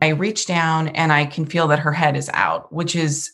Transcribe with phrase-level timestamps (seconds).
[0.00, 3.32] I reach down and I can feel that her head is out, which is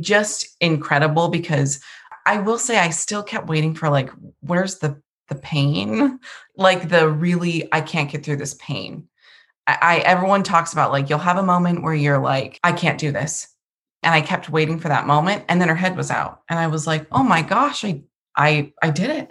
[0.00, 1.80] just incredible because
[2.26, 4.10] I will say I still kept waiting for like,
[4.40, 6.20] where's the the pain?
[6.56, 9.08] Like the really, I can't get through this pain.
[9.66, 12.96] I, I everyone talks about like you'll have a moment where you're like, I can't
[12.96, 13.48] do this.
[14.04, 15.44] And I kept waiting for that moment.
[15.48, 16.42] And then her head was out.
[16.48, 18.02] And I was like, oh my gosh, I
[18.36, 19.30] I I did it.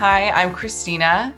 [0.00, 1.34] Hi, I'm Christina,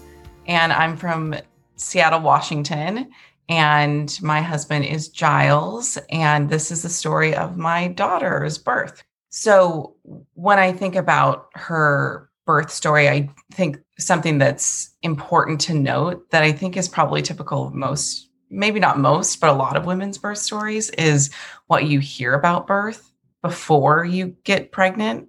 [0.47, 1.35] and I'm from
[1.75, 3.11] Seattle, Washington.
[3.49, 5.99] And my husband is Giles.
[6.11, 9.03] And this is the story of my daughter's birth.
[9.31, 9.97] So,
[10.35, 16.45] when I think about her birth story, I think something that's important to note that
[16.45, 20.19] I think is probably typical of most, maybe not most, but a lot of women's
[20.19, 21.31] birth stories is
[21.67, 23.11] what you hear about birth
[23.43, 25.27] before you get pregnant,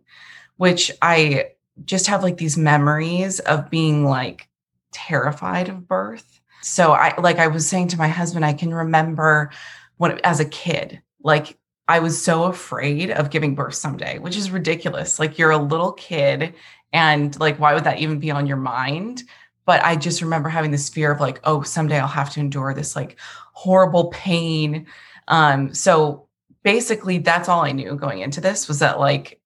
[0.58, 1.53] which I
[1.85, 4.47] just have like these memories of being like
[4.91, 6.41] terrified of birth.
[6.61, 9.52] So I like I was saying to my husband, I can remember
[9.97, 11.57] when as a kid, like
[11.88, 15.19] I was so afraid of giving birth someday, which is ridiculous.
[15.19, 16.53] Like you're a little kid
[16.94, 19.23] and like why would that even be on your mind?
[19.66, 22.73] But I just remember having this fear of like, oh, someday I'll have to endure
[22.73, 23.17] this like
[23.53, 24.88] horrible pain.
[25.27, 26.27] Um, so
[26.63, 29.39] basically that's all I knew going into this was that like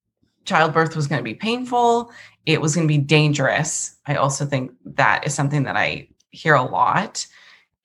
[0.48, 2.10] childbirth was going to be painful,
[2.46, 3.96] it was going to be dangerous.
[4.06, 7.26] I also think that is something that I hear a lot.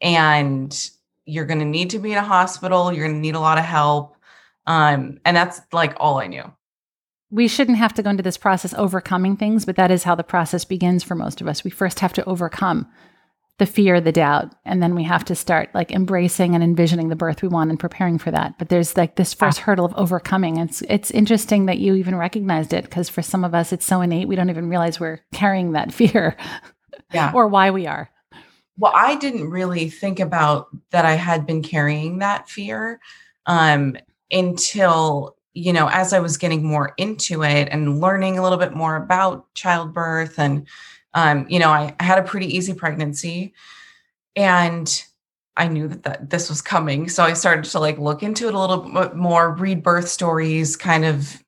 [0.01, 0.89] And
[1.25, 3.57] you're going to need to be in a hospital, you're going to need a lot
[3.57, 4.15] of help.
[4.65, 6.51] Um, and that's like all I knew.
[7.29, 10.23] We shouldn't have to go into this process overcoming things, but that is how the
[10.23, 11.63] process begins for most of us.
[11.63, 12.87] We first have to overcome
[13.59, 17.15] the fear, the doubt, and then we have to start like embracing and envisioning the
[17.15, 18.57] birth we want and preparing for that.
[18.57, 19.63] But there's like this first ah.
[19.63, 20.57] hurdle of overcoming.
[20.57, 24.01] It's it's interesting that you even recognized it because for some of us it's so
[24.01, 26.35] innate we don't even realize we're carrying that fear.
[27.13, 27.31] Yeah.
[27.33, 28.09] or why we are.
[28.77, 32.99] Well, I didn't really think about that I had been carrying that fear
[33.45, 33.95] um,
[34.31, 38.73] until you know as I was getting more into it and learning a little bit
[38.73, 40.67] more about childbirth and
[41.13, 43.53] um, you know, I, I had a pretty easy pregnancy
[44.35, 45.03] and
[45.55, 47.07] I knew that, that this was coming.
[47.09, 50.75] So I started to like look into it a little bit more, read birth stories,
[50.75, 51.43] kind of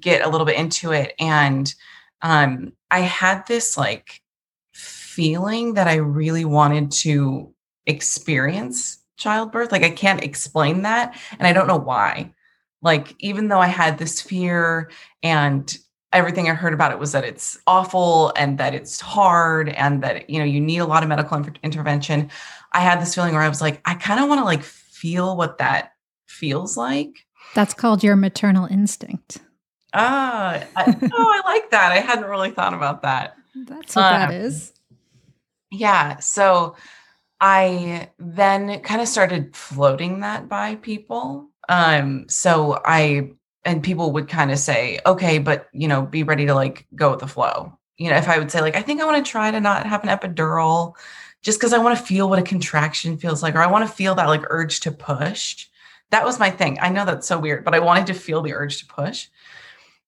[0.00, 1.14] get a little bit into it.
[1.18, 1.72] And
[2.22, 4.22] um, I had this like
[4.72, 7.52] feeling that I really wanted to
[7.86, 9.72] experience childbirth.
[9.72, 11.18] Like I can't explain that.
[11.38, 12.32] And I don't know why.
[12.82, 14.90] Like, even though I had this fear
[15.22, 15.76] and
[16.12, 20.28] everything I heard about it was that it's awful and that it's hard and that
[20.28, 22.30] you know you need a lot of medical in- intervention.
[22.72, 25.36] I had this feeling where I was like, I kind of want to like feel
[25.36, 25.92] what that
[26.26, 27.26] feels like.
[27.54, 29.38] That's called your maternal instinct.
[29.92, 31.92] Ah, I, oh, I like that.
[31.92, 33.36] I hadn't really thought about that.
[33.54, 34.72] That's what um, that is.
[35.72, 36.18] Yeah.
[36.18, 36.76] So
[37.40, 41.48] I then kind of started floating that by people.
[41.68, 43.32] Um, so I
[43.64, 47.10] and people would kind of say, okay, but you know, be ready to like go
[47.10, 47.76] with the flow.
[47.96, 49.86] You know, if I would say, like, I think I want to try to not
[49.86, 50.94] have an epidural
[51.42, 53.94] just because I want to feel what a contraction feels like, or I want to
[53.94, 55.66] feel that like urge to push.
[56.10, 56.78] That was my thing.
[56.80, 59.28] I know that's so weird, but I wanted to feel the urge to push.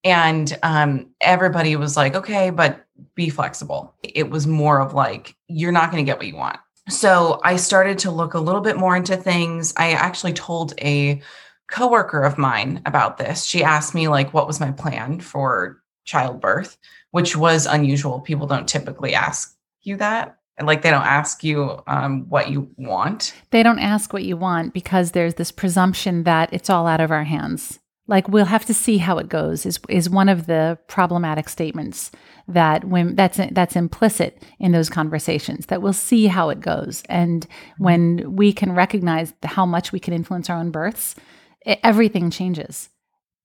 [0.04, 2.84] And um, everybody was like, okay, but
[3.14, 3.94] be flexible.
[4.02, 6.58] It was more of like, you're not going to get what you want.
[6.88, 9.72] So I started to look a little bit more into things.
[9.76, 11.22] I actually told a
[11.70, 13.44] coworker of mine about this.
[13.44, 16.76] She asked me like what was my plan for childbirth,
[17.10, 18.20] which was unusual.
[18.20, 20.38] People don't typically ask you that.
[20.62, 23.34] Like they don't ask you um, what you want.
[23.50, 27.10] They don't ask what you want because there's this presumption that it's all out of
[27.10, 27.80] our hands.
[28.06, 32.10] Like we'll have to see how it goes is is one of the problematic statements
[32.48, 37.46] that when that's that's implicit in those conversations that we'll see how it goes and
[37.78, 41.14] when we can recognize how much we can influence our own births
[41.64, 42.88] it, everything changes.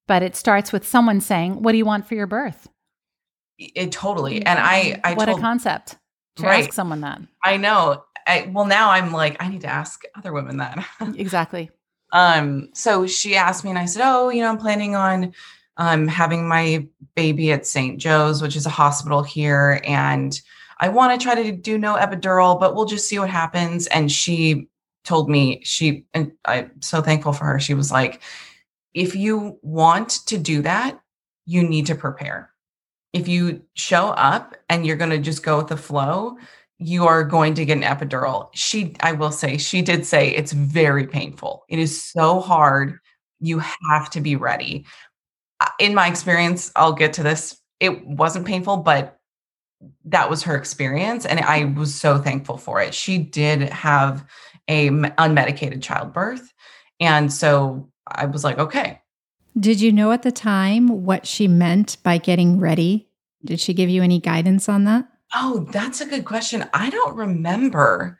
[0.07, 2.69] But it starts with someone saying, "What do you want for your birth?"
[3.57, 4.45] It totally.
[4.45, 5.97] And I, I what told, a concept
[6.37, 6.63] to right.
[6.63, 7.21] ask someone that.
[7.43, 8.03] I know.
[8.27, 10.85] I, well, now I'm like, I need to ask other women that.
[11.15, 11.71] exactly.
[12.13, 12.69] Um.
[12.73, 15.33] So she asked me, and I said, "Oh, you know, I'm planning on."
[15.77, 17.99] I'm having my baby at St.
[17.99, 19.79] Joe's, which is a hospital here.
[19.83, 20.39] And
[20.79, 23.87] I want to try to do no epidural, but we'll just see what happens.
[23.87, 24.67] And she
[25.07, 27.59] told me, she, and I'm so thankful for her.
[27.59, 28.21] She was like,
[28.93, 30.99] if you want to do that,
[31.45, 32.51] you need to prepare.
[33.13, 36.37] If you show up and you're going to just go with the flow,
[36.77, 38.49] you are going to get an epidural.
[38.53, 41.63] She, I will say, she did say it's very painful.
[41.69, 42.99] It is so hard.
[43.39, 44.85] You have to be ready.
[45.79, 47.59] In my experience, I'll get to this.
[47.79, 49.17] It wasn't painful, but
[50.05, 51.25] that was her experience.
[51.25, 52.93] And I was so thankful for it.
[52.93, 54.25] She did have
[54.67, 56.53] a unmedicated childbirth.
[56.99, 59.01] And so I was like, okay.
[59.59, 63.09] Did you know at the time what she meant by getting ready?
[63.43, 65.07] Did she give you any guidance on that?
[65.35, 66.67] Oh, that's a good question.
[66.73, 68.17] I don't remember.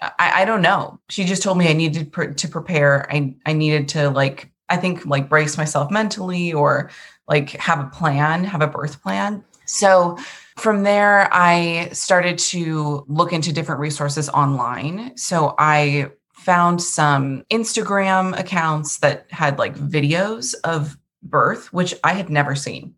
[0.00, 1.00] I, I don't know.
[1.08, 3.10] She just told me I needed pr- to prepare.
[3.10, 6.90] I I needed to like I think like brace myself mentally or
[7.28, 9.44] like have a plan, have a birth plan.
[9.64, 10.18] So
[10.56, 15.16] from there, I started to look into different resources online.
[15.16, 22.30] So I found some Instagram accounts that had like videos of birth, which I had
[22.30, 22.94] never seen.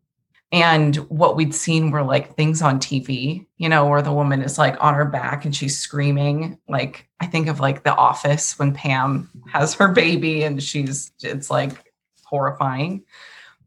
[0.51, 4.57] And what we'd seen were like things on TV, you know, where the woman is
[4.57, 6.59] like on her back and she's screaming.
[6.69, 11.51] Like, I think of like The Office when Pam has her baby and she's, it's
[11.51, 11.93] like
[12.25, 13.05] horrifying.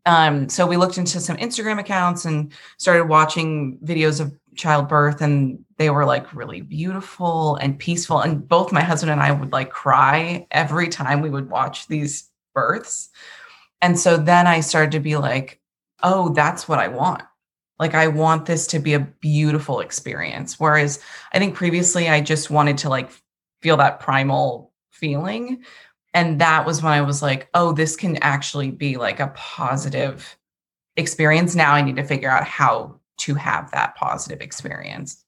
[0.05, 5.63] Um, so we looked into some Instagram accounts and started watching videos of childbirth, and
[5.77, 8.19] they were like really beautiful and peaceful.
[8.19, 12.29] And both my husband and I would like cry every time we would watch these
[12.53, 13.09] births.
[13.81, 15.59] And so then I started to be like,
[16.03, 17.23] oh, that's what I want.
[17.79, 20.59] Like, I want this to be a beautiful experience.
[20.59, 20.99] Whereas
[21.33, 23.09] I think previously I just wanted to like
[23.61, 25.63] feel that primal feeling.
[26.13, 30.37] And that was when I was like, oh, this can actually be like a positive
[30.97, 31.55] experience.
[31.55, 35.23] Now I need to figure out how to have that positive experience.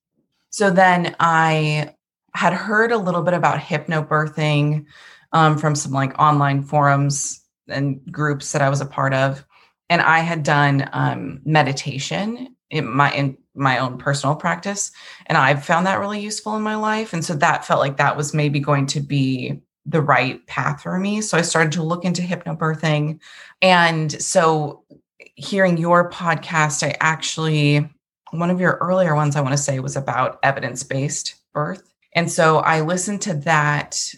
[0.50, 1.96] So then I
[2.36, 4.86] had heard a little bit about hypnobirthing
[5.32, 9.46] um, from some like online forums and groups that I was a part of
[9.90, 14.92] and I had done um, meditation in my in my own personal practice,
[15.28, 17.14] and I've found that really useful in my life.
[17.14, 20.98] And so that felt like that was maybe going to be the right path for
[20.98, 21.22] me.
[21.22, 23.20] So I started to look into hypnobirthing,
[23.62, 24.84] and so
[25.36, 27.90] hearing your podcast, I actually
[28.32, 31.84] one of your earlier ones I want to say was about evidence based birth.
[32.14, 34.14] And so I listened to that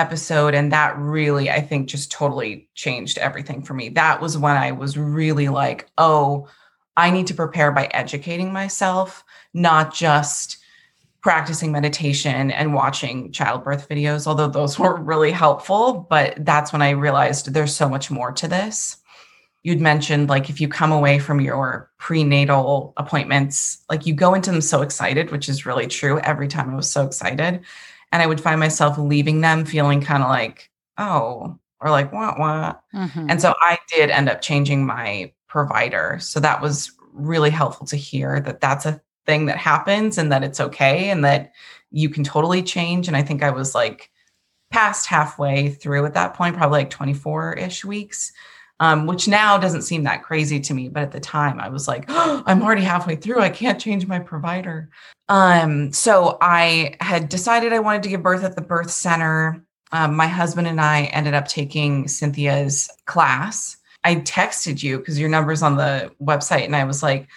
[0.00, 4.56] episode and that really i think just totally changed everything for me that was when
[4.56, 6.48] i was really like oh
[6.96, 9.22] i need to prepare by educating myself
[9.52, 10.56] not just
[11.22, 16.90] practicing meditation and watching childbirth videos although those were really helpful but that's when i
[16.90, 18.96] realized there's so much more to this
[19.62, 24.50] you'd mentioned like if you come away from your prenatal appointments like you go into
[24.50, 27.62] them so excited which is really true every time i was so excited
[28.12, 32.38] and I would find myself leaving them feeling kind of like, oh, or like, what,
[32.38, 32.82] what?
[32.94, 33.26] Mm-hmm.
[33.30, 36.18] And so I did end up changing my provider.
[36.20, 40.42] So that was really helpful to hear that that's a thing that happens and that
[40.42, 41.52] it's okay and that
[41.90, 43.08] you can totally change.
[43.08, 44.10] And I think I was like
[44.70, 48.32] past halfway through at that point, probably like 24 ish weeks.
[48.78, 50.88] Um, which now doesn't seem that crazy to me.
[50.88, 53.40] But at the time, I was like, oh, I'm already halfway through.
[53.40, 54.88] I can't change my provider.
[55.28, 59.62] Um, so I had decided I wanted to give birth at the birth center.
[59.92, 63.76] Um, my husband and I ended up taking Cynthia's class.
[64.02, 67.28] I texted you because your number's on the website, and I was like,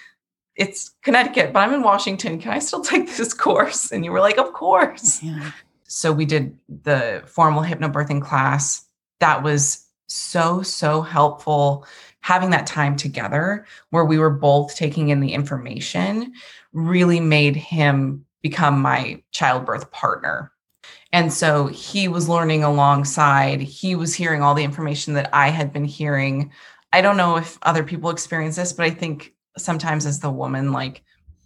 [0.55, 2.39] it's Connecticut, but I'm in Washington.
[2.39, 3.91] Can I still take this course?
[3.91, 5.21] And you were like, of course.
[5.23, 5.51] Yeah.
[5.85, 8.85] So we did the formal hypnobirthing class.
[9.19, 11.85] That was so, so helpful
[12.21, 16.33] having that time together where we were both taking in the information
[16.71, 20.51] really made him become my childbirth partner.
[21.11, 25.71] And so he was learning alongside, he was hearing all the information that I had
[25.71, 26.51] been hearing.
[26.91, 30.71] I don't know if other people experience this, but I think sometimes as the woman,
[30.71, 31.03] like,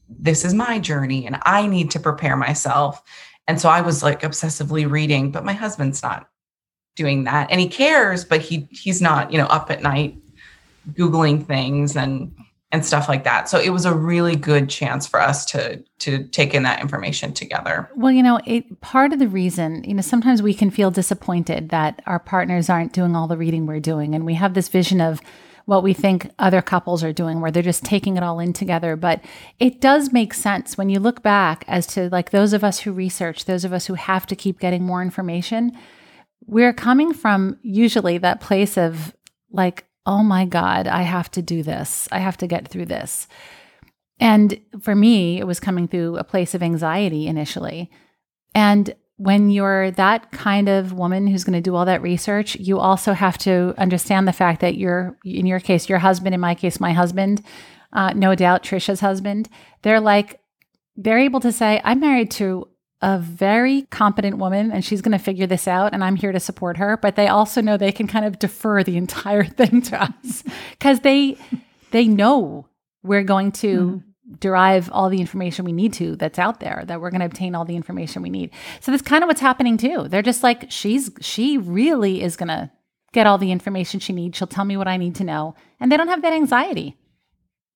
[0.09, 3.03] this is my journey and I need to prepare myself.
[3.47, 6.29] And so I was like obsessively reading, but my husband's not
[6.95, 7.49] doing that.
[7.51, 10.17] And he cares, but he he's not, you know, up at night
[10.93, 12.33] googling things and
[12.73, 13.47] and stuff like that.
[13.47, 17.33] So it was a really good chance for us to to take in that information
[17.33, 17.89] together.
[17.95, 21.69] Well, you know, it, part of the reason, you know, sometimes we can feel disappointed
[21.69, 24.99] that our partners aren't doing all the reading we're doing and we have this vision
[24.99, 25.21] of
[25.67, 28.95] what we think other couples are doing where they're just taking it all in together,
[28.95, 29.21] but
[29.59, 32.91] it does make sense when you look back as to like those of us who
[32.93, 35.73] research, those of us who have to keep getting more information,
[36.45, 39.13] we're coming from usually that place of
[39.51, 42.07] like oh my God, I have to do this.
[42.13, 43.27] I have to get through this.
[44.21, 47.91] And for me, it was coming through a place of anxiety initially.
[48.55, 52.79] And when you're that kind of woman who's going to do all that research, you
[52.79, 56.53] also have to understand the fact that you're, in your case, your husband, in my
[56.53, 57.43] case, my husband,
[57.93, 59.49] uh, no doubt Trisha's husband,
[59.81, 60.39] they're like,
[60.95, 62.67] they're able to say, I'm married to
[63.01, 66.39] a very competent woman and she's going to figure this out and I'm here to
[66.39, 70.01] support her but they also know they can kind of defer the entire thing to
[70.01, 70.43] us
[70.79, 71.37] cuz they
[71.91, 72.67] they know
[73.03, 74.06] we're going to mm-hmm.
[74.39, 77.55] Derive all the information we need to that's out there that we're going to obtain
[77.55, 78.51] all the information we need.
[78.81, 80.07] So that's kind of what's happening too.
[80.07, 82.69] They're just like she's she really is going to
[83.13, 84.37] get all the information she needs.
[84.37, 86.97] She'll tell me what I need to know and they don't have that anxiety.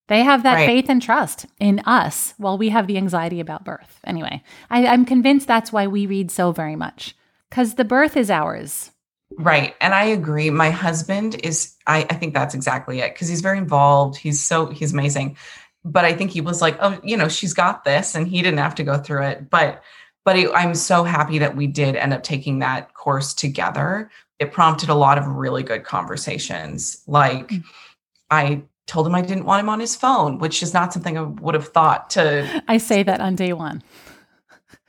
[0.07, 0.65] They have that right.
[0.65, 4.01] faith and trust in us while we have the anxiety about birth.
[4.03, 7.15] Anyway, I, I'm convinced that's why we read so very much
[7.49, 8.91] because the birth is ours.
[9.37, 9.75] Right.
[9.79, 10.49] And I agree.
[10.49, 14.17] My husband is, I, I think that's exactly it because he's very involved.
[14.17, 15.37] He's so, he's amazing.
[15.83, 18.59] But I think he was like, oh, you know, she's got this and he didn't
[18.59, 19.49] have to go through it.
[19.49, 19.81] But,
[20.23, 24.11] but it, I'm so happy that we did end up taking that course together.
[24.39, 27.01] It prompted a lot of really good conversations.
[27.07, 27.63] Like, mm.
[28.29, 31.21] I told him I didn't want him on his phone, which is not something I
[31.21, 32.63] would have thought to.
[32.67, 33.81] I say that on day one.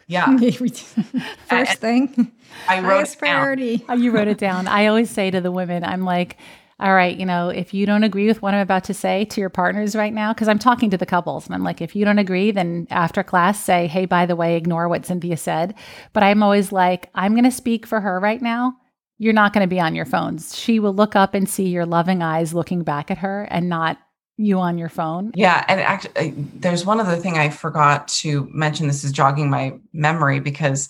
[0.07, 0.37] Yeah.
[1.47, 2.33] First thing.
[2.69, 3.79] I wrote it priority.
[3.79, 3.87] Down.
[3.89, 4.67] Oh, you wrote it down.
[4.67, 6.37] I always say to the women, I'm like,
[6.83, 9.41] all right, you know, if you don't agree with what I'm about to say to
[9.41, 12.05] your partners right now, because I'm talking to the couples and I'm like, if you
[12.05, 15.75] don't agree, then after class, say, hey, by the way, ignore what Cynthia said.
[16.13, 18.77] But I'm always like, I'm going to speak for her right now
[19.23, 20.59] you're not going to be on your phones.
[20.59, 23.97] She will look up and see your loving eyes looking back at her and not
[24.37, 25.31] you on your phone.
[25.37, 25.65] Yeah.
[25.69, 28.89] And actually, there's one other thing I forgot to mention.
[28.89, 30.89] This is jogging my memory because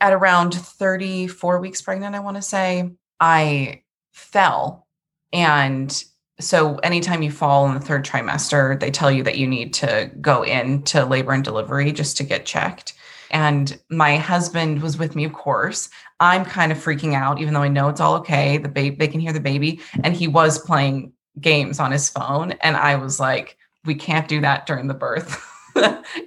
[0.00, 3.82] at around 34 weeks pregnant, I want to say, I
[4.12, 4.86] fell.
[5.32, 6.04] And
[6.40, 10.10] so anytime you fall in the third trimester, they tell you that you need to
[10.20, 12.94] go into labor and delivery just to get checked.
[13.30, 15.88] And my husband was with me, of course.
[16.20, 18.58] I'm kind of freaking out, even though I know it's all okay.
[18.58, 19.80] The baby, they can hear the baby.
[20.04, 22.52] And he was playing games on his phone.
[22.60, 25.42] And I was like, we can't do that during the birth.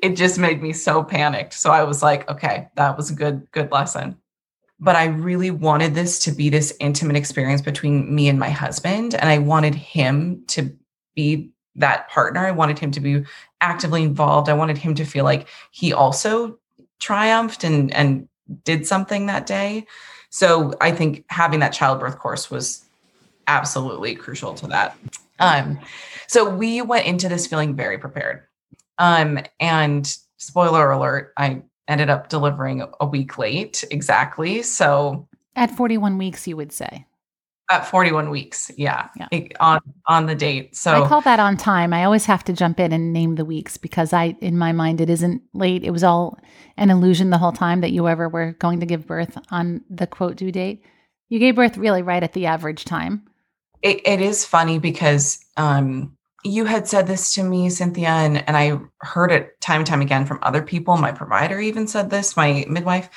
[0.01, 1.53] it just made me so panicked.
[1.53, 4.17] So I was like, okay, that was a good, good lesson.
[4.79, 9.15] But I really wanted this to be this intimate experience between me and my husband.
[9.15, 10.75] And I wanted him to
[11.15, 12.45] be that partner.
[12.45, 13.23] I wanted him to be
[13.61, 14.49] actively involved.
[14.49, 16.59] I wanted him to feel like he also
[16.99, 18.27] triumphed and and
[18.63, 19.85] did something that day.
[20.29, 22.85] So I think having that childbirth course was
[23.47, 24.97] absolutely crucial to that.
[25.39, 25.79] Um,
[26.27, 28.43] so we went into this feeling very prepared.
[28.97, 30.05] Um, and
[30.37, 34.63] spoiler alert, I ended up delivering a week late exactly.
[34.63, 37.05] So at 41 weeks, you would say.
[37.71, 39.47] At 41 weeks yeah, yeah.
[39.59, 40.75] on on the date.
[40.75, 41.93] So i call that on time.
[41.93, 45.01] I always have to jump in and name the weeks because i in my mind
[45.01, 45.83] it isn't late.
[45.83, 46.37] It was all
[46.77, 50.05] an illusion the whole time that you ever were going to give birth on the
[50.05, 50.83] quote due date.
[51.29, 53.25] You gave birth really right at the average time.
[53.81, 56.15] It, it is funny because um
[56.45, 60.01] you had said this to me cynthia and, and i heard it time and time
[60.01, 63.09] again from other people my provider even said this my midwife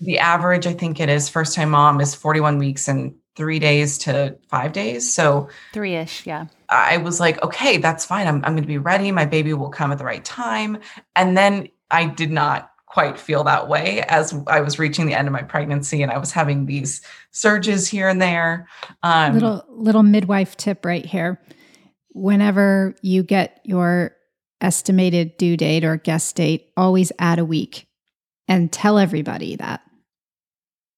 [0.00, 3.98] the average i think it is first time mom is 41 weeks and three days
[3.98, 5.14] to five days.
[5.14, 6.46] So three ish, yeah.
[6.68, 8.26] I was like, okay, that's fine.
[8.26, 9.12] I'm, I'm going to be ready.
[9.12, 10.78] My baby will come at the right time.
[11.14, 15.28] And then I did not quite feel that way as I was reaching the end
[15.28, 18.66] of my pregnancy and I was having these surges here and there.
[19.04, 21.40] Um, little little midwife tip right here.
[22.10, 24.12] Whenever you get your
[24.60, 27.86] estimated due date or guest date, always add a week
[28.48, 29.82] and tell everybody that.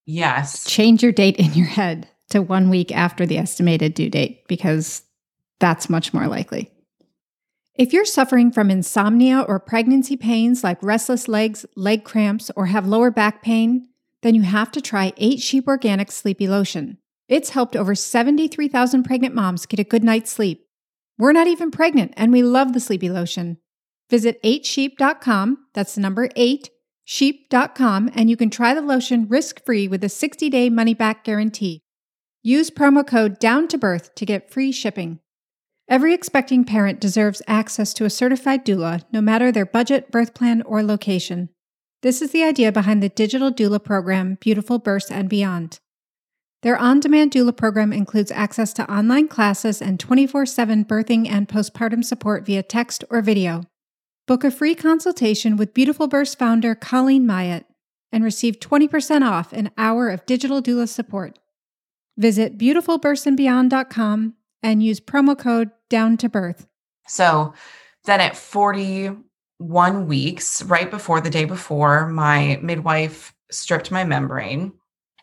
[0.07, 0.65] Yes.
[0.65, 5.03] Change your date in your head to one week after the estimated due date because
[5.59, 6.71] that's much more likely.
[7.75, 12.87] If you're suffering from insomnia or pregnancy pains like restless legs, leg cramps, or have
[12.87, 13.89] lower back pain,
[14.23, 16.99] then you have to try 8 Sheep Organic Sleepy Lotion.
[17.29, 20.67] It's helped over 73,000 pregnant moms get a good night's sleep.
[21.21, 23.59] We're not even pregnant, and we love the Sleepy Lotion.
[24.09, 26.71] Visit 8sheep.com, that's the number 8,
[27.05, 31.23] sheep.com, and you can try the lotion risk free with a 60 day money back
[31.23, 31.83] guarantee.
[32.43, 35.21] Use promo code Down to Birth to get free shipping.
[35.91, 40.63] Every expecting parent deserves access to a certified doula, no matter their budget, birth plan,
[40.63, 41.51] or location.
[42.01, 45.81] This is the idea behind the digital doula program, Beautiful Births and Beyond.
[46.63, 51.49] Their on demand doula program includes access to online classes and 24 7 birthing and
[51.49, 53.63] postpartum support via text or video.
[54.27, 57.65] Book a free consultation with Beautiful Births founder Colleen Myatt
[58.13, 61.39] and receive 20% off an hour of digital doula support.
[62.19, 66.67] Visit beautifulbirthsandbeyond.com and use promo code down to birth.
[67.07, 67.55] So
[68.05, 74.73] then at 41 weeks, right before the day before, my midwife stripped my membrane.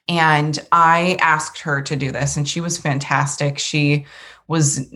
[0.07, 3.59] And I asked her to do this, and she was fantastic.
[3.59, 4.05] She
[4.47, 4.87] was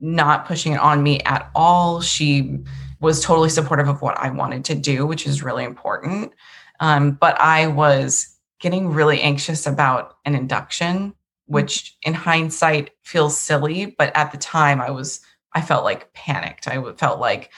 [0.00, 2.00] not pushing it on me at all.
[2.00, 2.58] She
[3.00, 6.32] was totally supportive of what I wanted to do, which is really important.
[6.80, 11.14] Um, but I was getting really anxious about an induction,
[11.46, 13.94] which in hindsight feels silly.
[13.98, 15.20] But at the time, I was,
[15.52, 16.66] I felt like panicked.
[16.66, 17.50] I felt like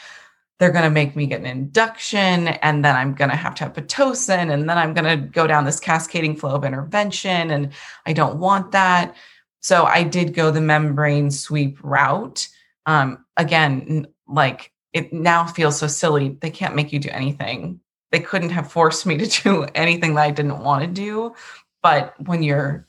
[0.60, 3.64] they're going to make me get an induction and then I'm going to have to
[3.64, 7.50] have Pitocin and then I'm going to go down this cascading flow of intervention.
[7.50, 7.72] And
[8.04, 9.16] I don't want that.
[9.60, 12.46] So I did go the membrane sweep route.
[12.84, 16.36] Um, again, like it now feels so silly.
[16.42, 17.80] They can't make you do anything.
[18.10, 21.34] They couldn't have forced me to do anything that I didn't want to do.
[21.82, 22.86] But when you're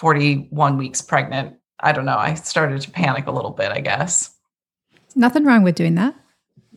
[0.00, 2.18] 41 weeks pregnant, I don't know.
[2.18, 4.34] I started to panic a little bit, I guess.
[5.14, 6.16] Nothing wrong with doing that.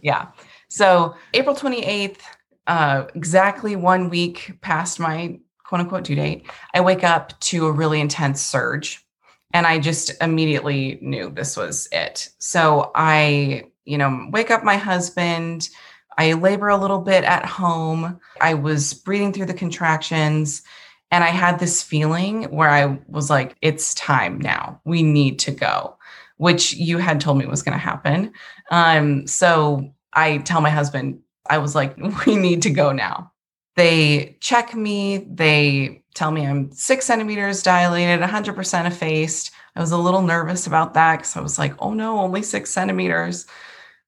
[0.01, 0.27] Yeah.
[0.67, 2.19] So April 28th,
[2.67, 5.39] uh, exactly one week past my
[5.71, 9.05] quote unquote due date, I wake up to a really intense surge.
[9.53, 12.29] And I just immediately knew this was it.
[12.39, 15.69] So I, you know, wake up my husband.
[16.17, 18.19] I labor a little bit at home.
[18.41, 20.61] I was breathing through the contractions.
[21.09, 24.79] And I had this feeling where I was like, it's time now.
[24.85, 25.97] We need to go,
[26.41, 28.33] which you had told me was going to happen.
[28.71, 31.95] Um, so I tell my husband, I was like,
[32.25, 33.31] we need to go now.
[33.75, 35.19] They check me.
[35.29, 39.51] They tell me I'm six centimeters dilated, 100% effaced.
[39.75, 42.71] I was a little nervous about that because I was like, oh no, only six
[42.71, 43.45] centimeters.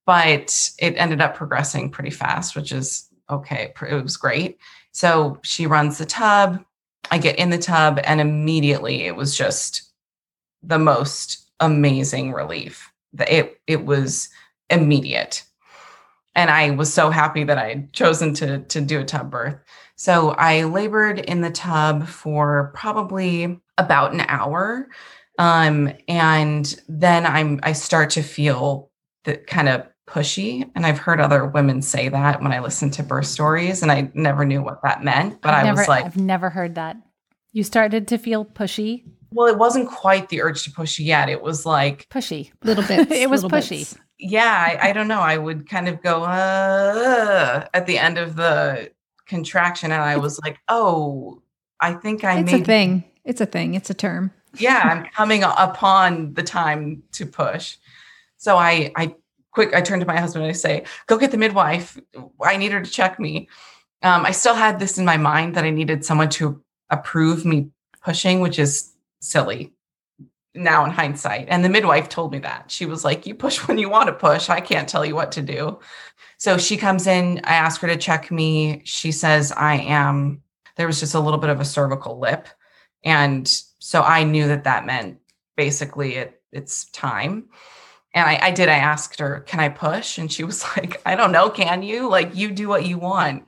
[0.07, 3.75] But it ended up progressing pretty fast, which is okay.
[3.87, 4.57] It was great.
[4.91, 6.65] So she runs the tub.
[7.11, 9.91] I get in the tub, and immediately it was just
[10.63, 12.91] the most amazing relief.
[13.19, 14.29] It it was
[14.69, 15.43] immediate.
[16.35, 19.55] And I was so happy that I had chosen to, to do a tub birth.
[19.95, 24.89] So I labored in the tub for probably about an hour.
[25.37, 28.89] Um, and then I'm I start to feel
[29.25, 30.69] the kind of pushy.
[30.75, 34.11] And I've heard other women say that when I listen to birth stories, and I
[34.13, 35.41] never knew what that meant.
[35.41, 36.97] But I've I never, was like, I've never heard that.
[37.51, 39.05] You started to feel pushy.
[39.33, 41.29] Well, it wasn't quite the urge to push yet.
[41.29, 43.11] It was like pushy, little bit.
[43.11, 43.79] it was pushy.
[43.79, 43.97] Bits.
[44.19, 45.19] Yeah, I, I, don't know.
[45.19, 48.91] I would kind of go uh, at the end of the
[49.25, 51.41] contraction, and I was like, "Oh,
[51.79, 53.03] I think I it's made a thing.
[53.25, 53.73] It's a thing.
[53.73, 54.31] It's a term.
[54.57, 57.77] yeah, I'm coming upon the time to push."
[58.37, 59.15] So I, I
[59.51, 61.99] quick, I turn to my husband and I say, "Go get the midwife.
[62.41, 63.49] I need her to check me."
[64.03, 67.69] Um, I still had this in my mind that I needed someone to approve me
[68.03, 68.92] pushing, which is
[69.23, 69.73] silly
[70.55, 71.47] now in hindsight.
[71.49, 72.69] And the midwife told me that.
[72.69, 74.49] She was like, You push when you want to push.
[74.49, 75.79] I can't tell you what to do.
[76.37, 77.41] So she comes in.
[77.43, 78.81] I ask her to check me.
[78.85, 80.41] She says, I am,
[80.75, 82.47] there was just a little bit of a cervical lip.
[83.03, 83.47] And
[83.79, 85.19] so I knew that that meant
[85.55, 87.49] basically it, it's time.
[88.13, 88.69] And I, I did.
[88.69, 90.17] I asked her, Can I push?
[90.17, 91.49] And she was like, I don't know.
[91.49, 92.09] Can you?
[92.09, 93.47] Like, you do what you want.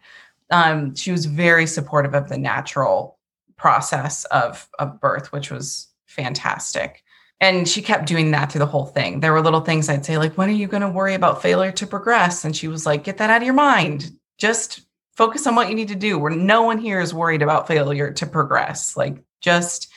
[0.52, 3.15] Um, she was very supportive of the natural
[3.58, 7.04] process of, of birth, which was fantastic.
[7.42, 9.20] And she kept doing that through the whole thing.
[9.20, 11.72] There were little things I'd say, like, when are you going to worry about failure
[11.74, 12.46] to progress?
[12.46, 14.12] And she was like, get that out of your mind.
[14.38, 14.82] Just
[15.16, 16.18] focus on what you need to do.
[16.18, 18.96] Where no one here is worried about failure to progress.
[18.96, 19.90] Like, just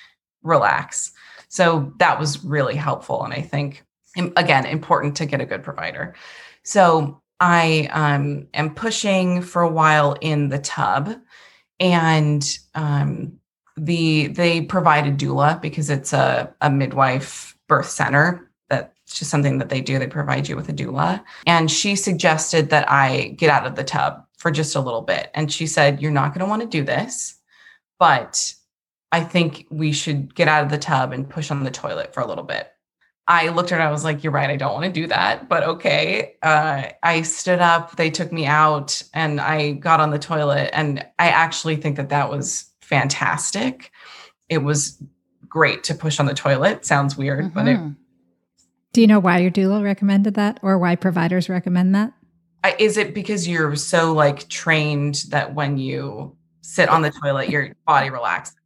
[0.42, 1.12] relax.
[1.49, 3.25] So that was really helpful.
[3.25, 3.85] And I think,
[4.37, 6.16] again, important to get a good provider.
[6.64, 11.14] So I um, am pushing for a while in the tub.
[11.79, 13.38] And um,
[13.85, 19.59] the they provide a doula because it's a, a midwife birth center that's just something
[19.59, 23.51] that they do they provide you with a doula and she suggested that i get
[23.51, 26.41] out of the tub for just a little bit and she said you're not going
[26.41, 27.37] to want to do this
[27.99, 28.55] but
[29.12, 32.21] i think we should get out of the tub and push on the toilet for
[32.21, 32.73] a little bit
[33.31, 35.51] I looked at her, I was like, You're right, I don't want to do that,
[35.51, 36.37] but okay.
[36.43, 40.71] Uh, I stood up, they took me out, and I got on the toilet.
[40.73, 43.90] And I actually think that that was fantastic.
[44.48, 45.03] It was
[45.48, 46.85] great to push on the toilet.
[46.85, 47.55] Sounds weird, mm-hmm.
[47.55, 47.77] but it.
[47.77, 47.92] Mm-hmm.
[48.92, 52.12] Do you know why your doula recommended that or why providers recommend that?
[52.79, 57.74] is it because you're so like trained that when you sit on the toilet, your
[57.87, 58.57] body relaxes?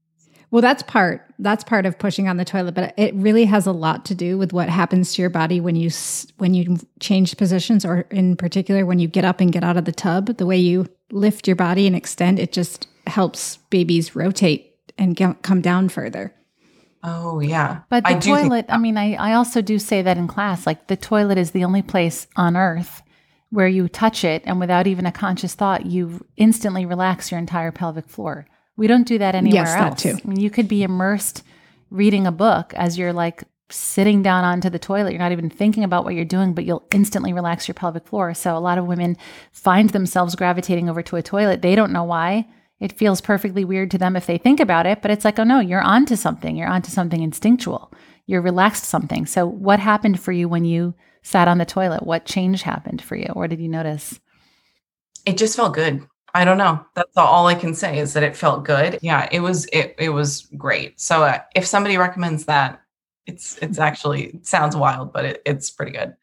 [0.50, 3.72] Well, that's part that's part of pushing on the toilet, but it really has a
[3.72, 5.90] lot to do with what happens to your body when you
[6.37, 9.87] when you change positions, or in particular when you get up and get out of
[9.87, 10.37] the tub.
[10.37, 15.43] The way you lift your body and extend, it just helps babies rotate and get,
[15.43, 16.35] come down further.
[17.03, 17.81] Oh yeah.
[17.88, 20.29] But the I do think toilet, I mean, I, I also do say that in
[20.29, 23.03] class, like the toilet is the only place on earth
[23.51, 27.73] where you touch it and without even a conscious thought, you instantly relax your entire
[27.73, 28.47] pelvic floor.
[28.77, 30.03] We don't do that anywhere Yes, that else.
[30.03, 30.17] too.
[30.25, 31.43] I mean, you could be immersed
[31.91, 35.11] reading a book as you're like sitting down onto the toilet.
[35.12, 38.33] You're not even thinking about what you're doing, but you'll instantly relax your pelvic floor.
[38.33, 39.17] So a lot of women
[39.51, 41.62] find themselves gravitating over to a toilet.
[41.62, 42.47] They don't know why.
[42.83, 45.45] It feels perfectly weird to them if they think about it, but it's like, oh
[45.45, 46.57] no, you're onto something.
[46.57, 47.92] You're onto something instinctual.
[48.27, 49.25] You're relaxed something.
[49.25, 52.05] So what happened for you when you sat on the toilet?
[52.05, 53.29] What change happened for you?
[53.35, 54.21] Or did you notice?
[55.27, 56.07] it just felt good.
[56.35, 56.85] I don't know.
[56.95, 58.99] That's all I can say is that it felt good.
[59.03, 60.99] Yeah, it was it it was great.
[60.99, 62.81] So uh, if somebody recommends that,
[63.27, 66.14] it's it's actually it sounds wild, but it, it's pretty good.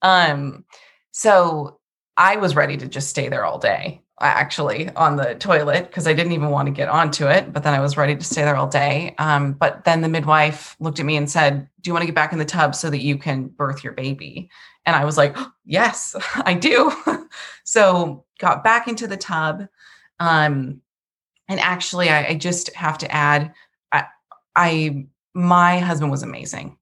[0.00, 0.64] Um,
[1.12, 1.78] so
[2.16, 4.02] I was ready to just stay there all day.
[4.18, 7.52] Actually, on the toilet because I didn't even want to get onto it.
[7.52, 9.14] But then I was ready to stay there all day.
[9.18, 12.14] Um, but then the midwife looked at me and said, "Do you want to get
[12.14, 14.48] back in the tub so that you can birth your baby?"
[14.86, 16.92] And I was like, "Yes, I do."
[17.64, 19.66] so got back into the tub.
[20.18, 20.80] Um,
[21.48, 23.52] and actually, I, I just have to add,
[23.92, 24.06] I,
[24.54, 26.76] I my husband was amazing.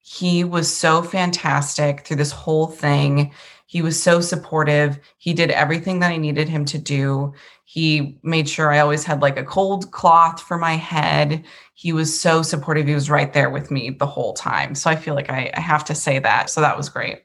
[0.00, 3.32] He was so fantastic through this whole thing.
[3.70, 4.98] He was so supportive.
[5.18, 7.34] He did everything that I needed him to do.
[7.62, 11.44] He made sure I always had like a cold cloth for my head.
[11.74, 12.88] He was so supportive.
[12.88, 14.74] He was right there with me the whole time.
[14.74, 16.50] So I feel like I, I have to say that.
[16.50, 17.22] So that was great.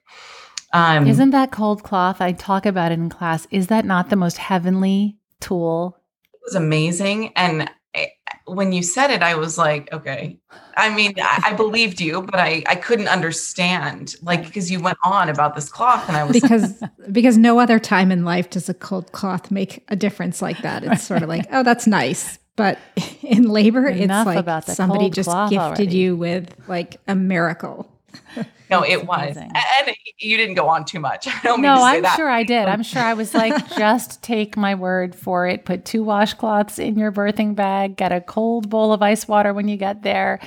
[0.71, 2.21] Um, Isn't that cold cloth?
[2.21, 3.47] I talk about it in class.
[3.49, 5.97] Is that not the most heavenly tool?
[6.31, 7.34] it was amazing.
[7.36, 8.12] And I,
[8.45, 10.38] when you said it, I was like, okay.
[10.77, 14.97] I mean, I, I believed you, but I, I couldn't understand, like, because you went
[15.03, 18.69] on about this cloth, and I was because because no other time in life does
[18.69, 20.83] a cold cloth make a difference like that.
[20.83, 22.39] It's sort of like, oh, that's nice.
[22.55, 22.79] But
[23.21, 25.97] in labor, Enough it's like about somebody just gifted already.
[25.97, 27.91] you with like a miracle.
[28.69, 29.51] no, it was, amazing.
[29.56, 31.28] and you didn't go on too much.
[31.28, 32.15] I don't mean No, to I'm that.
[32.15, 32.67] sure I did.
[32.67, 35.65] I'm sure I was like, just take my word for it.
[35.65, 37.97] Put two washcloths in your birthing bag.
[37.97, 40.39] Get a cold bowl of ice water when you get there.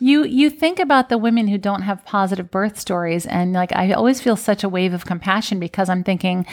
[0.00, 3.92] You you think about the women who don't have positive birth stories, and like I
[3.92, 6.46] always feel such a wave of compassion because I'm thinking,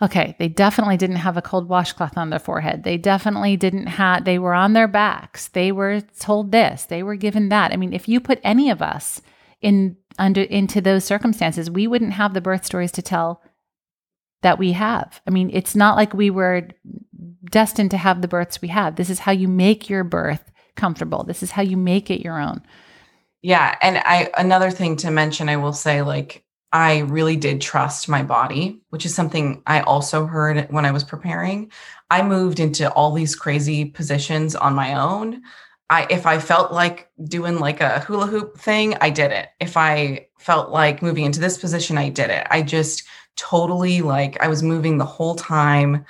[0.00, 2.84] okay, they definitely didn't have a cold washcloth on their forehead.
[2.84, 4.24] They definitely didn't have.
[4.24, 5.48] They were on their backs.
[5.48, 6.84] They were told this.
[6.84, 7.72] They were given that.
[7.72, 9.20] I mean, if you put any of us
[9.64, 13.42] in under into those circumstances, we wouldn't have the birth stories to tell
[14.42, 15.20] that we have.
[15.26, 16.68] I mean, it's not like we were
[17.50, 18.96] destined to have the births we have.
[18.96, 21.24] This is how you make your birth comfortable.
[21.24, 22.62] This is how you make it your own.
[23.42, 28.08] Yeah, and I another thing to mention, I will say, like, I really did trust
[28.08, 31.72] my body, which is something I also heard when I was preparing.
[32.10, 35.42] I moved into all these crazy positions on my own.
[35.90, 39.48] I if I felt like doing like a hula hoop thing, I did it.
[39.60, 42.46] If I felt like moving into this position, I did it.
[42.50, 43.04] I just
[43.36, 46.04] totally like I was moving the whole time.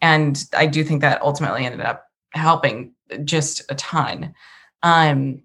[0.00, 2.92] And I do think that ultimately ended up helping
[3.24, 4.34] just a ton.
[4.82, 5.42] Um,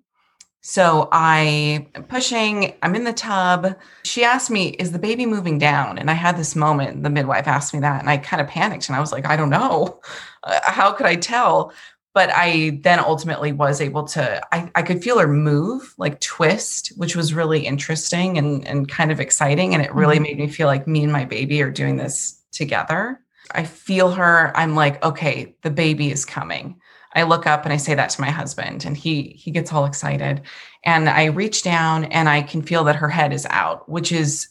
[0.65, 3.76] so I am pushing, I'm in the tub.
[4.04, 5.98] She asked me, Is the baby moving down?
[5.98, 8.88] And I had this moment, the midwife asked me that, and I kind of panicked
[8.88, 10.00] and I was like, I don't know.
[10.63, 11.74] How could I tell?
[12.13, 16.93] But I then ultimately was able to, I, I could feel her move, like twist,
[16.95, 19.73] which was really interesting and, and kind of exciting.
[19.73, 20.23] And it really mm-hmm.
[20.23, 23.19] made me feel like me and my baby are doing this together.
[23.52, 24.56] I feel her.
[24.56, 26.80] I'm like, okay, the baby is coming.
[27.15, 29.86] I look up and I say that to my husband and he he gets all
[29.86, 30.41] excited.
[30.84, 34.49] And I reach down and I can feel that her head is out, which is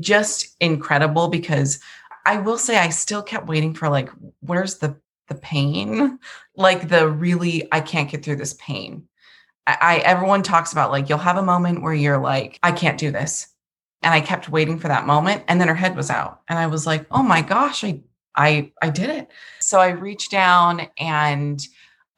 [0.00, 1.80] just incredible because
[2.24, 4.96] I will say I still kept waiting for like where's the
[5.32, 6.18] the pain?
[6.56, 9.08] Like the really I can't get through this pain.
[9.66, 12.98] I, I everyone talks about like you'll have a moment where you're like I can't
[12.98, 13.48] do this.
[14.02, 16.66] And I kept waiting for that moment and then her head was out and I
[16.66, 18.00] was like, "Oh my gosh, I
[18.36, 21.66] I I did it." So I reach down and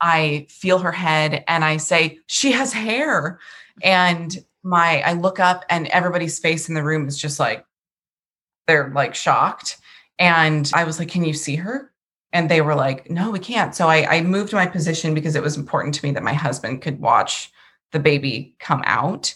[0.05, 3.41] I feel her head and I say, She has hair.
[3.83, 7.65] And my, I look up and everybody's face in the room is just like,
[8.67, 9.79] they're like shocked.
[10.19, 11.91] And I was like, Can you see her?
[12.35, 13.75] And they were like, No, we can't.
[13.75, 16.83] So I, I moved my position because it was important to me that my husband
[16.83, 17.51] could watch
[17.93, 19.35] the baby come out.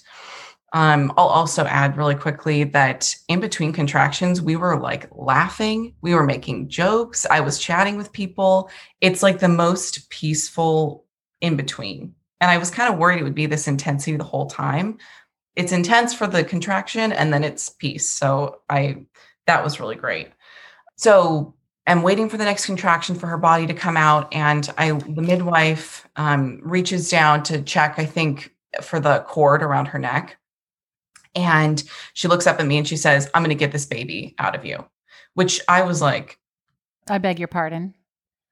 [0.74, 6.14] Um, I'll also add really quickly that in between contractions, we were like laughing, we
[6.14, 8.68] were making jokes, I was chatting with people.
[9.00, 11.06] It's like the most peaceful
[11.40, 12.14] in between.
[12.40, 14.98] And I was kind of worried it would be this intensity the whole time.
[15.56, 18.08] It's intense for the contraction and then it's peace.
[18.08, 19.06] So I
[19.46, 20.28] that was really great.
[20.96, 21.54] So
[21.88, 25.22] I'm waiting for the next contraction for her body to come out, and I the
[25.22, 27.94] midwife um, reaches down to check.
[27.98, 30.36] I think for the cord around her neck.
[31.34, 31.82] And
[32.14, 34.54] she looks up at me and she says, I'm going to get this baby out
[34.54, 34.84] of you,
[35.34, 36.38] which I was like,
[37.08, 37.94] I beg your pardon.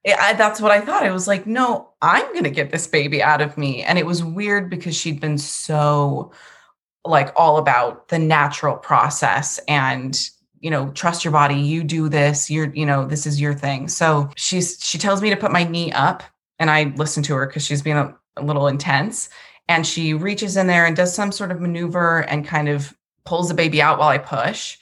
[0.06, 1.02] I, that's what I thought.
[1.02, 3.82] I was like, no, I'm going to get this baby out of me.
[3.82, 6.32] And it was weird because she'd been so
[7.04, 12.50] like all about the natural process and you know trust your body you do this
[12.50, 13.88] you're you know this is your thing.
[13.88, 16.22] So she's she tells me to put my knee up
[16.58, 19.28] and i listen to her because she's being a, a little intense
[19.68, 23.48] and she reaches in there and does some sort of maneuver and kind of pulls
[23.48, 24.78] the baby out while i push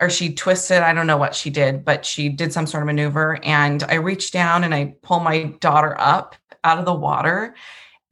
[0.00, 2.86] or she twisted i don't know what she did but she did some sort of
[2.86, 6.34] maneuver and i reach down and i pull my daughter up
[6.64, 7.54] out of the water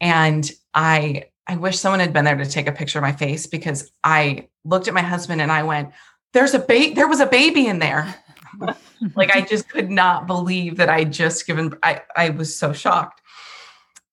[0.01, 3.47] and i i wish someone had been there to take a picture of my face
[3.47, 5.91] because i looked at my husband and i went
[6.33, 8.15] there's a baby there was a baby in there.
[9.17, 13.21] Like i just could not believe that i just given i i was so shocked.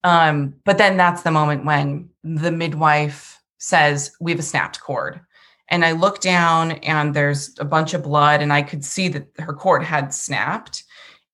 [0.02, 5.20] Um but then that's the moment when the midwife says we have a snapped cord.
[5.68, 9.28] And i look down and there's a bunch of blood and i could see that
[9.38, 10.82] her cord had snapped.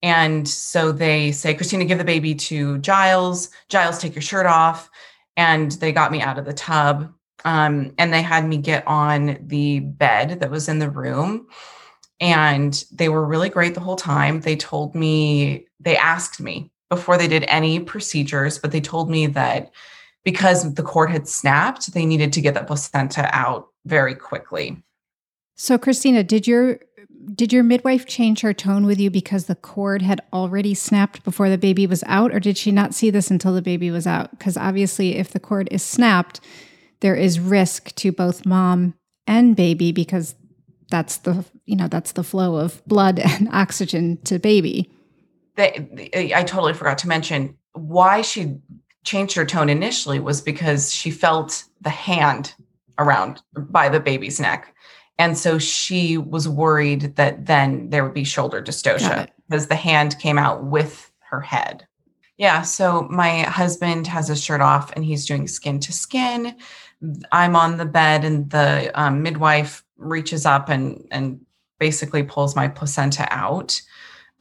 [0.03, 3.49] And so they say christina give the baby to giles.
[3.69, 4.87] Giles take your shirt off.
[5.35, 7.11] And they got me out of the tub
[7.47, 11.47] um, and they had me get on the bed that was in the room.
[12.19, 14.41] And they were really great the whole time.
[14.41, 19.27] They told me, they asked me before they did any procedures, but they told me
[19.27, 19.71] that
[20.25, 24.83] because the cord had snapped, they needed to get the placenta out very quickly.
[25.55, 26.79] So, Christina, did your
[27.33, 31.49] did your midwife change her tone with you because the cord had already snapped before
[31.49, 34.31] the baby was out, or did she not see this until the baby was out?
[34.31, 36.41] Because obviously, if the cord is snapped,
[36.99, 38.93] there is risk to both mom
[39.25, 40.35] and baby because
[40.89, 44.89] that's the you know that's the flow of blood and oxygen to baby.
[45.55, 48.57] They, i totally forgot to mention why she
[49.03, 52.53] changed her tone initially was because she felt the hand
[52.99, 54.73] around by the baby's neck.
[55.19, 60.19] And so she was worried that then there would be shoulder dystocia because the hand
[60.19, 61.87] came out with her head.
[62.37, 66.55] Yeah so my husband has his shirt off and he's doing skin to skin
[67.31, 71.39] I'm on the bed and the um, midwife reaches up and and
[71.79, 73.79] basically pulls my placenta out.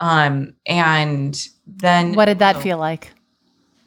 [0.00, 3.12] Um, and then what did that oh, feel like?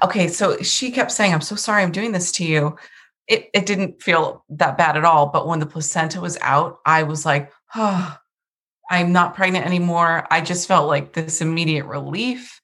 [0.03, 2.77] Okay, so she kept saying, "I'm so sorry, I'm doing this to you."
[3.27, 7.03] It it didn't feel that bad at all, but when the placenta was out, I
[7.03, 8.17] was like, "Oh,
[8.89, 12.58] I'm not pregnant anymore." I just felt like this immediate relief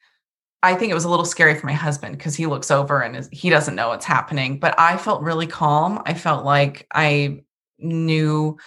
[0.66, 3.16] I think it was a little scary for my husband because he looks over and
[3.16, 4.60] is, he doesn't know what's happening.
[4.60, 6.02] But I felt really calm.
[6.08, 7.42] I felt like I
[7.78, 8.58] knew,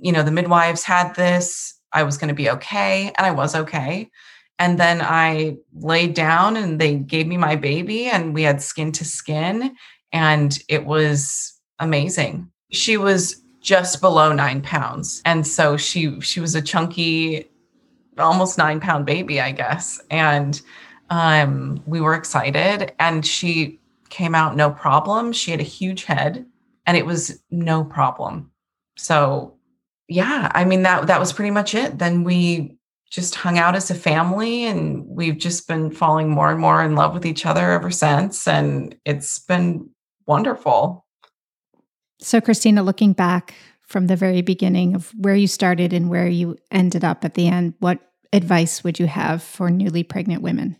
[0.00, 1.74] you know, the midwives had this.
[1.92, 3.12] I was going to be okay.
[3.16, 4.10] And I was okay.
[4.58, 8.92] And then I laid down and they gave me my baby and we had skin
[8.92, 9.74] to skin.
[10.12, 12.50] And it was amazing.
[12.72, 15.22] She was just below nine pounds.
[15.24, 17.48] And so she she was a chunky,
[18.18, 19.98] almost nine pound baby, I guess.
[20.10, 20.60] And
[21.10, 25.32] um, we were excited and she came out no problem.
[25.32, 26.46] She had a huge head
[26.86, 28.50] and it was no problem.
[28.96, 29.54] So
[30.08, 31.98] yeah, I mean that that was pretty much it.
[31.98, 32.76] Then we
[33.10, 36.94] just hung out as a family and we've just been falling more and more in
[36.94, 39.88] love with each other ever since and it's been
[40.26, 41.06] wonderful.
[42.20, 46.58] So Christina looking back from the very beginning of where you started and where you
[46.70, 47.98] ended up at the end, what
[48.32, 50.76] advice would you have for newly pregnant women?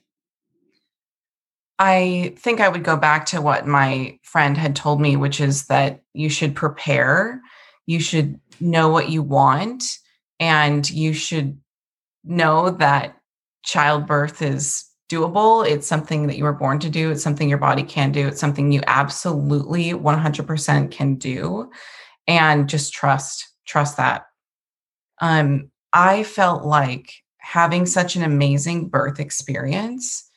[1.78, 5.66] I think I would go back to what my friend had told me, which is
[5.66, 7.40] that you should prepare,
[7.86, 9.84] you should know what you want,
[10.40, 11.58] and you should
[12.24, 13.16] know that
[13.64, 15.66] childbirth is doable.
[15.66, 18.40] It's something that you were born to do, it's something your body can do, it's
[18.40, 21.70] something you absolutely 100% can do.
[22.26, 24.26] And just trust, trust that.
[25.20, 30.27] Um, I felt like having such an amazing birth experience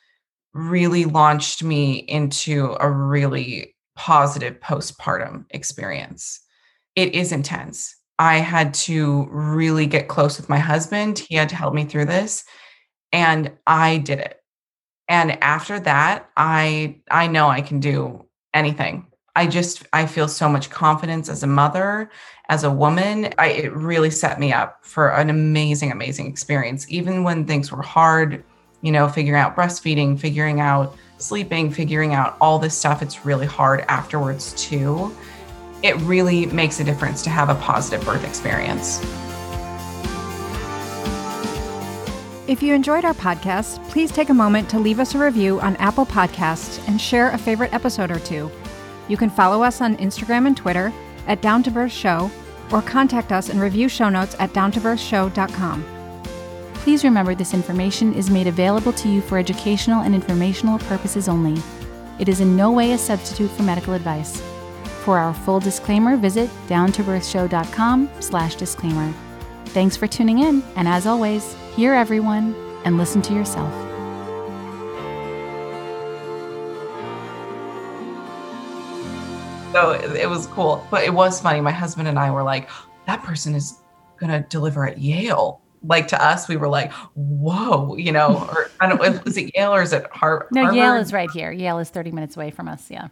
[0.54, 6.40] really launched me into a really positive postpartum experience.
[6.96, 7.96] It is intense.
[8.20, 11.20] I had to really get close with my husband.
[11.20, 12.44] He had to help me through this
[13.12, 14.38] and I did it.
[15.08, 19.08] And after that, I I know I can do anything.
[19.36, 22.10] I just I feel so much confidence as a mother,
[22.50, 23.34] as a woman.
[23.38, 27.82] I it really set me up for an amazing amazing experience even when things were
[27.82, 28.44] hard
[28.82, 33.02] you know, figuring out breastfeeding, figuring out sleeping, figuring out all this stuff.
[33.02, 35.15] It's really hard afterwards, too.
[35.84, 39.00] It really makes a difference to have a positive birth experience.
[42.48, 45.76] If you enjoyed our podcast, please take a moment to leave us a review on
[45.78, 48.52] Apple Podcasts and share a favorite episode or two.
[49.08, 50.91] You can follow us on Instagram and Twitter
[51.28, 52.30] at Down to Birth Show
[52.72, 56.01] or contact us and review show notes at downtobirthshow.com.
[56.82, 61.62] Please remember this information is made available to you for educational and informational purposes only.
[62.17, 64.41] It is in no way a substitute for medical advice.
[65.04, 69.13] For our full disclaimer, visit downtobirthshow.com slash disclaimer.
[69.65, 73.72] Thanks for tuning in, and as always, hear everyone and listen to yourself.
[79.72, 81.62] So it, was cool, but it was funny.
[81.62, 82.72] My husband and I were like,
[83.06, 83.78] that person is
[84.17, 85.61] going to deliver at Yale.
[85.84, 89.52] Like to us, we were like, whoa, you know, or I don't know, is it
[89.56, 90.50] Yale or is it Harvard?
[90.52, 90.78] No, Harvard?
[90.78, 91.52] Yale is right here.
[91.52, 92.89] Yale is 30 minutes away from us.
[92.89, 93.08] Yeah.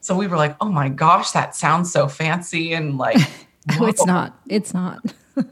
[0.00, 3.18] So we were like, oh my gosh, that sounds so fancy and like,
[3.78, 4.36] Oh, it's not.
[4.48, 5.14] It's not.